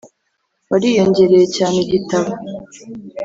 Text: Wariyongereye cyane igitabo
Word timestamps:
Wariyongereye 0.69 1.45
cyane 1.55 1.77
igitabo 1.85 2.31